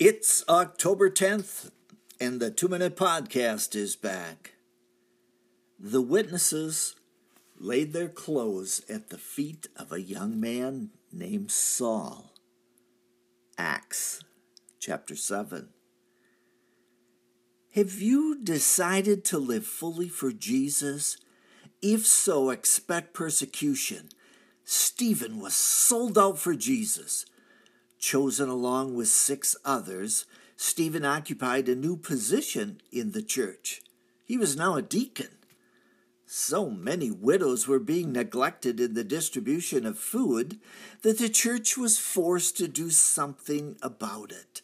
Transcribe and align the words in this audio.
It's 0.00 0.44
October 0.48 1.10
10th, 1.10 1.72
and 2.20 2.38
the 2.38 2.52
Two 2.52 2.68
Minute 2.68 2.94
Podcast 2.94 3.74
is 3.74 3.96
back. 3.96 4.52
The 5.76 6.00
witnesses 6.00 6.94
laid 7.58 7.92
their 7.92 8.08
clothes 8.08 8.80
at 8.88 9.10
the 9.10 9.18
feet 9.18 9.66
of 9.76 9.90
a 9.90 10.00
young 10.00 10.38
man 10.38 10.90
named 11.12 11.50
Saul. 11.50 12.32
Acts 13.58 14.22
chapter 14.78 15.16
7. 15.16 15.70
Have 17.74 18.00
you 18.00 18.38
decided 18.40 19.24
to 19.24 19.38
live 19.38 19.66
fully 19.66 20.08
for 20.08 20.30
Jesus? 20.30 21.16
If 21.82 22.06
so, 22.06 22.50
expect 22.50 23.14
persecution. 23.14 24.10
Stephen 24.62 25.40
was 25.40 25.56
sold 25.56 26.16
out 26.16 26.38
for 26.38 26.54
Jesus. 26.54 27.26
Chosen 27.98 28.48
along 28.48 28.94
with 28.94 29.08
six 29.08 29.56
others, 29.64 30.24
Stephen 30.56 31.04
occupied 31.04 31.68
a 31.68 31.74
new 31.74 31.96
position 31.96 32.80
in 32.92 33.12
the 33.12 33.22
church. 33.22 33.82
He 34.24 34.36
was 34.36 34.56
now 34.56 34.76
a 34.76 34.82
deacon. 34.82 35.28
So 36.26 36.68
many 36.68 37.10
widows 37.10 37.66
were 37.66 37.78
being 37.78 38.12
neglected 38.12 38.78
in 38.78 38.94
the 38.94 39.02
distribution 39.02 39.86
of 39.86 39.98
food 39.98 40.60
that 41.02 41.18
the 41.18 41.28
church 41.28 41.76
was 41.76 41.98
forced 41.98 42.56
to 42.58 42.68
do 42.68 42.90
something 42.90 43.76
about 43.82 44.30
it. 44.30 44.62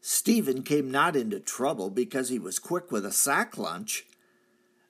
Stephen 0.00 0.62
came 0.62 0.90
not 0.90 1.16
into 1.16 1.40
trouble 1.40 1.90
because 1.90 2.28
he 2.28 2.38
was 2.38 2.58
quick 2.58 2.92
with 2.92 3.04
a 3.04 3.10
sack 3.10 3.58
lunch, 3.58 4.06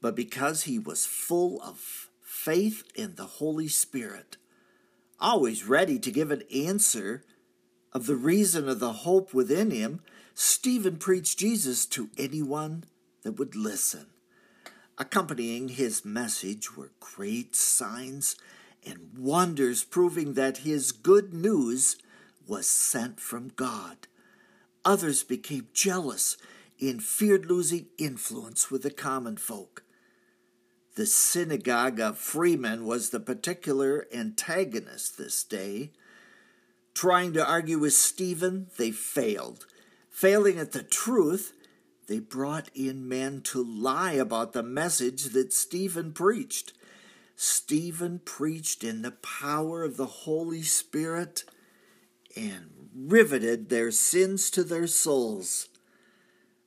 but 0.00 0.14
because 0.14 0.62
he 0.62 0.78
was 0.78 1.06
full 1.06 1.60
of 1.62 2.10
faith 2.22 2.84
in 2.94 3.16
the 3.16 3.24
Holy 3.24 3.68
Spirit 3.68 4.36
always 5.20 5.64
ready 5.64 5.98
to 5.98 6.10
give 6.10 6.30
an 6.30 6.42
answer 6.54 7.24
of 7.92 8.06
the 8.06 8.16
reason 8.16 8.68
of 8.68 8.80
the 8.80 8.92
hope 8.92 9.32
within 9.34 9.70
him, 9.70 10.00
Stephen 10.34 10.96
preached 10.96 11.38
Jesus 11.38 11.86
to 11.86 12.10
anyone 12.16 12.84
that 13.22 13.38
would 13.38 13.56
listen. 13.56 14.06
Accompanying 14.96 15.68
his 15.68 16.04
message 16.04 16.76
were 16.76 16.92
great 17.00 17.56
signs 17.56 18.36
and 18.84 19.10
wonders 19.16 19.84
proving 19.84 20.34
that 20.34 20.58
his 20.58 20.92
good 20.92 21.32
news 21.32 21.96
was 22.46 22.66
sent 22.66 23.20
from 23.20 23.52
God. 23.56 24.08
Others 24.84 25.24
became 25.24 25.68
jealous 25.72 26.36
and 26.80 27.02
feared 27.02 27.46
losing 27.46 27.86
influence 27.98 28.70
with 28.70 28.82
the 28.82 28.90
common 28.90 29.36
folk. 29.36 29.82
The 30.98 31.06
synagogue 31.06 32.00
of 32.00 32.18
freemen 32.18 32.84
was 32.84 33.10
the 33.10 33.20
particular 33.20 34.08
antagonist 34.12 35.16
this 35.16 35.44
day. 35.44 35.92
Trying 36.92 37.34
to 37.34 37.46
argue 37.46 37.78
with 37.78 37.92
Stephen, 37.92 38.66
they 38.78 38.90
failed. 38.90 39.64
Failing 40.10 40.58
at 40.58 40.72
the 40.72 40.82
truth, 40.82 41.52
they 42.08 42.18
brought 42.18 42.68
in 42.74 43.06
men 43.06 43.42
to 43.42 43.62
lie 43.62 44.14
about 44.14 44.54
the 44.54 44.64
message 44.64 45.26
that 45.26 45.52
Stephen 45.52 46.12
preached. 46.12 46.72
Stephen 47.36 48.18
preached 48.24 48.82
in 48.82 49.02
the 49.02 49.12
power 49.12 49.84
of 49.84 49.98
the 49.98 50.06
Holy 50.06 50.62
Spirit 50.62 51.44
and 52.34 52.90
riveted 52.92 53.68
their 53.68 53.92
sins 53.92 54.50
to 54.50 54.64
their 54.64 54.88
souls. 54.88 55.68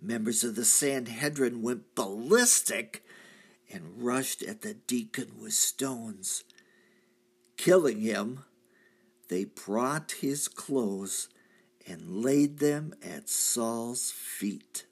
Members 0.00 0.42
of 0.42 0.56
the 0.56 0.64
Sanhedrin 0.64 1.60
went 1.60 1.94
ballistic 1.94 3.03
and 3.72 4.02
rushed 4.02 4.42
at 4.42 4.62
the 4.62 4.74
deacon 4.74 5.32
with 5.40 5.52
stones. 5.52 6.44
Killing 7.56 8.00
him, 8.00 8.44
they 9.28 9.44
brought 9.44 10.12
his 10.20 10.48
clothes 10.48 11.28
and 11.86 12.22
laid 12.22 12.58
them 12.58 12.94
at 13.02 13.28
Saul's 13.28 14.10
feet. 14.10 14.86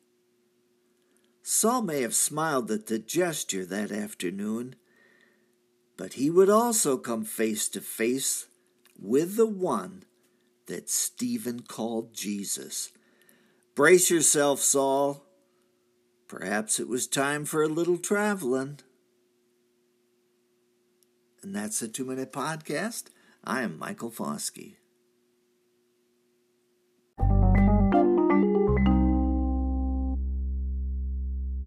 Saul 1.42 1.82
may 1.82 2.02
have 2.02 2.14
smiled 2.14 2.70
at 2.70 2.86
the 2.86 2.98
gesture 2.98 3.64
that 3.66 3.90
afternoon, 3.90 4.76
but 5.96 6.14
he 6.14 6.30
would 6.30 6.48
also 6.48 6.96
come 6.96 7.24
face 7.24 7.68
to 7.70 7.80
face 7.80 8.46
with 8.98 9.36
the 9.36 9.46
one 9.46 10.04
that 10.66 10.88
Stephen 10.88 11.60
called 11.60 12.14
Jesus. 12.14 12.92
Brace 13.74 14.10
yourself, 14.10 14.60
Saul. 14.60 15.24
Perhaps 16.32 16.80
it 16.80 16.88
was 16.88 17.06
time 17.06 17.44
for 17.44 17.62
a 17.62 17.68
little 17.68 17.98
traveling. 17.98 18.78
And 21.42 21.54
that's 21.54 21.82
a 21.82 21.88
two 21.88 22.06
minute 22.06 22.32
podcast. 22.32 23.08
I 23.44 23.60
am 23.60 23.78
Michael 23.78 24.10
Foskey. 24.10 24.76